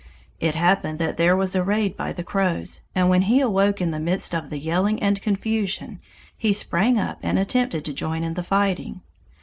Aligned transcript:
It 0.39 0.55
happened 0.55 0.97
that 0.97 1.17
there 1.17 1.35
was 1.37 1.55
a 1.55 1.63
raid 1.63 1.95
by 1.95 2.11
the 2.11 2.23
Crows, 2.23 2.81
and 2.95 3.07
when 3.07 3.21
he 3.21 3.39
awoke 3.39 3.79
in 3.79 3.91
the 3.91 3.99
midst 3.99 4.33
of 4.33 4.49
the 4.49 4.57
yelling 4.57 4.99
and 4.99 5.21
confusion, 5.21 5.99
he 6.35 6.51
sprang 6.53 6.97
up 6.97 7.19
and 7.21 7.37
attempted 7.37 7.85
to 7.85 7.93
join 7.93 8.23
in 8.23 8.33
the 8.33 8.41
fighting. 8.41 9.01